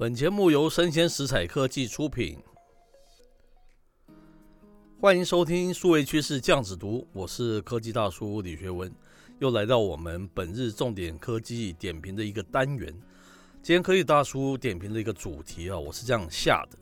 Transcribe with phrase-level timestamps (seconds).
[0.00, 2.38] 本节目由生鲜食材科技出品，
[4.98, 8.90] 欢迎收听数位趋势酱子读，我是科技大叔李学文，
[9.40, 12.90] 又来到我们本日重点科技点评的一个单元。
[13.62, 16.78] 今天科技大叔点评的一个主题啊，我是这样下的：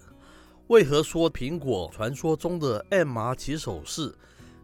[0.69, 4.15] 为何说苹果传说中的 MR 起手式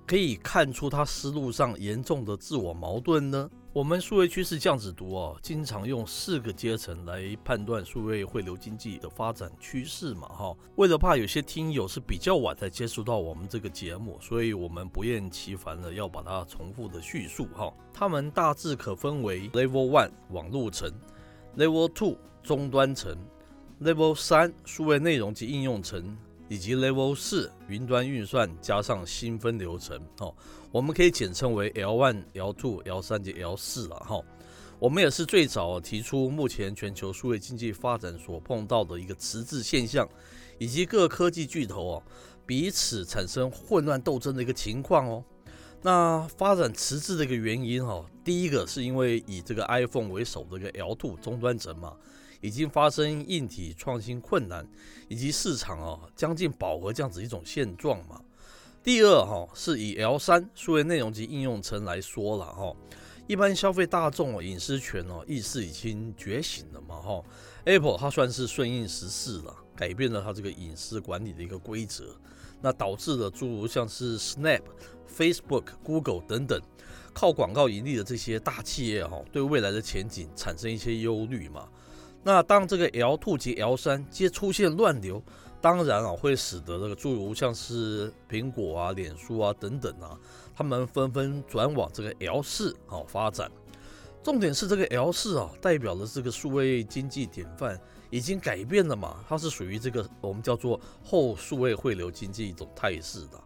[0.06, 3.50] 可以看出它思路上严重的自我矛盾呢？
[3.74, 10.56] 我们数位趋势这样子读哦，经常用四个阶层来判断数位汇流经济的发展趋势嘛哈。
[10.76, 17.74] 为了怕有些听友是比较晚才接触到我们这个节目，所以我们不厌其烦的要把它重复的叙述哈。
[17.92, 20.88] 它们大致可分为 Level One 网路层、
[21.56, 23.18] Level Two 终端层、
[23.82, 26.16] Level 三数位内容及应用层。
[26.48, 30.34] 以及 Level 四云端运算加上新分流层，哦，
[30.70, 34.20] 我们可以简称为 L one、L two、L 三及 L 四了哈。
[34.78, 40.06] 我们也是最早提出目前全球数位经济发展所碰到的一个迟滞现象，
[40.58, 42.02] 以及各科技巨头哦
[42.44, 45.24] 彼此产生混乱斗争的一个情况哦。
[45.80, 51.94] 那发展迟滞的一个原因哦，第一个是因为以这个 iPhone 为首的一个 L two 终端层嘛。
[52.44, 54.68] 已经发生硬体创新困难，
[55.08, 58.20] 以及市场啊将近饱和这样子一种现状嘛。
[58.82, 62.76] 第二哈是以 L 三数位内容及应用层来说了哈，
[63.26, 67.24] 一般消费大众隐私权哦意识已经觉醒了嘛哈。
[67.64, 72.14] Apple 它算是顺应时势了，改变了它这个隐私管理的一个规则，
[72.60, 74.60] 那导致了诸如像是 Snap、
[75.10, 76.60] Facebook、Google 等等
[77.14, 81.66] 靠广告盈利的这些大企业哈，对未来的前景产生一些忧虑嘛。
[82.26, 85.22] 那当这个 L2 及 L3 皆出现乱流，
[85.60, 90.18] 当然啊会使得这个诸如像是苹果啊、脸书啊等等啊，
[90.56, 93.50] 他们纷纷转往这个 L4 啊发展。
[94.22, 103.38] 重点是这个 L4 啊，代表的这个数位经济典范已经改变了嘛，它是属于这个我们叫做后数位汇流经济一种态势的。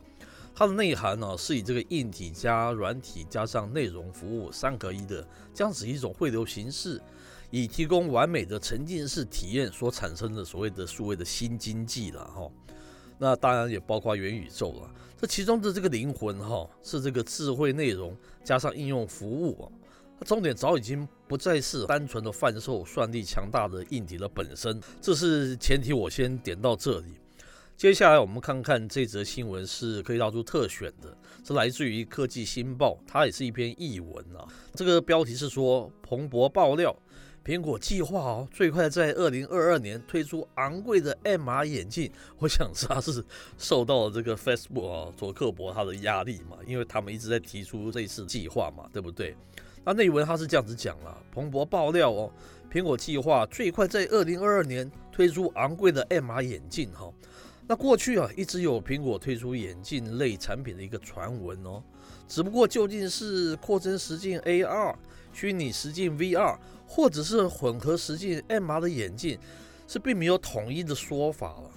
[0.55, 7.03] 它的内涵呢，是以这个硬体加软体加上内容服务三合一的这样子一种汇流形式。
[7.51, 12.51] 以提供完美的沉浸式体验所产生的所谓的数位的新经济了哈，
[13.19, 14.95] 那当然也包括元宇宙了。
[15.21, 19.73] 这其中的这个灵魂哈，是这个智慧内容加上应用服务啊。
[20.21, 25.93] 它重点早已经不再是单纯的贩售算力强大的硬体的本身，这是前提。
[25.93, 27.15] 我先点到这里。
[27.77, 31.17] 接下来我们看看这则新闻是可以大叔特选的，
[31.47, 34.45] 是来自于科技新报，它也是一篇译文啊。
[34.75, 36.95] 这个标题是说彭博爆料。
[37.49, 42.13] 苹果计划哦，最快在二零二二年推出昂贵的 MR 眼镜。
[42.37, 43.25] 我想他是
[43.57, 49.35] 受到了这个 Facebook 啊，佐克伯他的压力嘛，因为他们一直在提出这次计划嘛，对不对？
[49.83, 52.31] 那内文他是这样子讲了，彭博爆料哦，
[52.71, 57.11] 苹果计划最快在二零二二年推出昂贵的 MR 眼镜哈。
[57.69, 61.81] 那过去啊，一直有苹果推出眼镜类产品的一个传闻哦，
[62.27, 64.97] 只不过究竟是扩增实境 AR、
[65.33, 66.59] 虚拟实境 VR。
[66.91, 69.39] 或者是混合实境 MR 的眼镜，
[69.87, 71.71] 是并没有统一的说法了。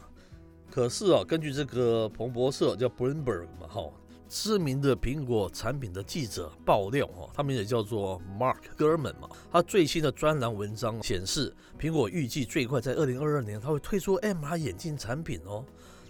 [0.70, 3.92] 可是啊，根据这个彭博社叫 Bloomberg 嘛，哈，
[4.32, 15.66] 知名的苹果产品的记者爆料，哈，他们也叫做 Mark Gurman 嘛，他最新的专栏文章显示，苹果预计最快在二零二二年，他会推出 MR 眼镜产品哦。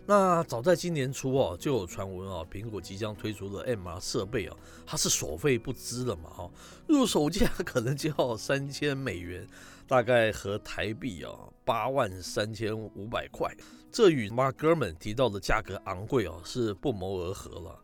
[0.06, 4.56] 那早在今年初哦，就有传闻啊，苹果即将推出的 MR 设备啊，
[4.86, 6.52] 它是所费不支的嘛，哈，
[6.88, 9.48] 入手价可能就要三千美元，
[9.88, 11.32] 大概合台币啊
[11.66, 13.52] 八万三千五百块，
[13.92, 17.80] 这与 Mark Gurman 提到的价格昂贵啊是不谋而合了。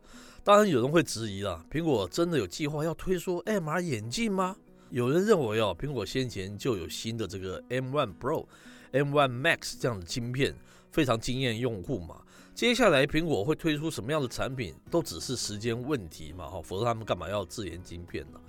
[0.47, 4.55] 当然有人会质疑了，苹果真的有计划要推出 MR 眼镜吗？
[4.91, 8.45] 有人认为啊，苹果先前就有新的这个 M1 Pro、
[8.93, 10.55] M1 Max 这样的晶片。
[10.89, 12.21] 非常惊艳用户嘛，
[12.55, 18.39] 接下来苹果会推出什么样的产品，都只是时间问题嘛，哈，否则他们干嘛要自研晶片呢？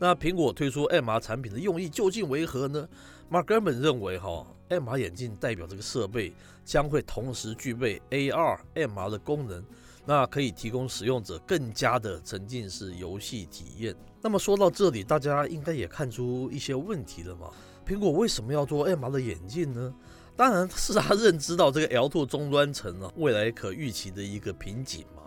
[0.00, 2.88] 那苹果推出 MR 产品的用意究竟为何呢
[3.30, 6.32] ？Mark Gurman 认为，哈，MR 眼镜代表这个设备
[6.64, 9.64] 将会同时具备 AR、MR 的功能，
[10.08, 13.94] 那可以提供使用者更加的沉浸式游戏体验。
[14.22, 17.50] 那么说到这里，大家应该也看出一些问题了嘛？
[17.86, 19.94] 苹果为什么要做 MR 的眼镜呢？
[20.34, 25.24] 当然是他认知到这个 L2 终端层呢，未来可预期的一个瓶颈嘛，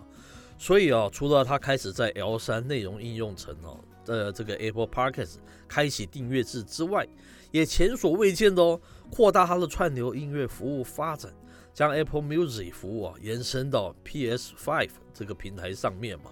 [0.58, 5.34] 所以啊，除了他开始在 L3 内容应用层哦，呃，这个 Apple Podcast
[5.68, 7.06] 开启订阅制之外，
[7.52, 8.80] 也前所未见的哦，
[9.12, 11.32] 扩大它的串流音乐服务发展，
[11.74, 16.30] 将 Apple Music 服务啊延伸到 PS5 这个平台上面嘛。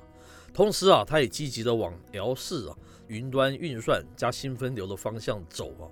[0.52, 2.76] 同时啊，他也积极的往 L4 啊
[3.06, 5.86] 云端运算加新分流的方向走啊。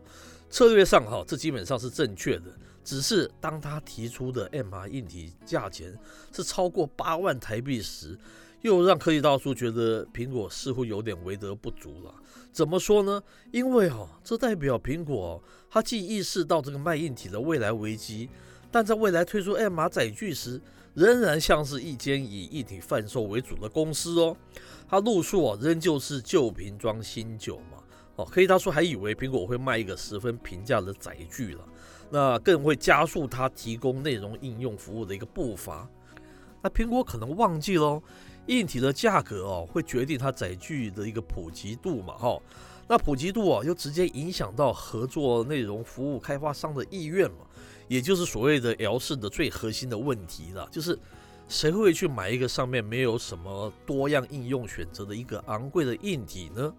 [0.50, 2.44] 策略上哈，这基本上是正确的。
[2.82, 5.94] 只是当他提出的 MR 硬体价钱
[6.32, 8.18] 是超过八万台币时，
[8.62, 12.14] 又让科技大叔觉得苹果似乎有点为德不足了。
[12.50, 13.22] 怎么说呢？
[13.52, 18.30] 因为哈，这代表苹果它既意识到这个卖硬体的未来危机，
[18.70, 20.60] 但在未来推出 MR 载具时，
[20.94, 24.36] 仍然像是一间以一体贩售为主的公司哦。
[24.88, 27.78] 它路数啊，仍旧是旧瓶装新酒嘛。
[28.16, 31.64] 哦，科技大叔还以为苹果会卖一个十分平价的载具了。
[32.10, 35.88] 那更会加速它提供内容应用服务的一个步伐。
[36.62, 38.02] 那苹果可能忘记喽，
[38.46, 42.40] 硬体的价格哦，会决定它载具的一个普及度嘛，哈。
[42.88, 47.46] 那普及度啊，又直接影响到合作内容服务开发商的意愿嘛，
[47.88, 50.98] 也就是所谓的 L 四的最核心的问题了，就是
[51.48, 56.72] 谁会去买一个上面没有什么多样应用选择的一个昂贵的硬体呢？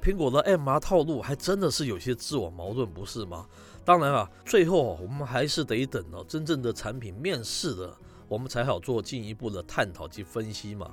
[0.00, 3.46] 苹果的 MR 套路还真的是有些自我矛盾，不是吗？
[3.84, 7.98] 当然啊，最后我们还是得等到真正的产品面世了，
[8.28, 10.90] 我们才好做进一步的探讨及分析嘛。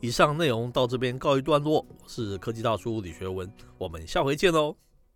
[0.00, 4.76] 以上内容到这边告一段落，我是科技大叔李学文，我们下回见喽。